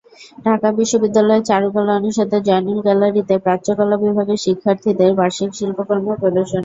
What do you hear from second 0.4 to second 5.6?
ঢাকা বিশ্ববিদ্যালয়ের চারুকলা অনুষদের জয়নুল গ্যালারিতে প্রাচ্যকলা বিভাগের শিক্ষার্থীদের বার্ষিক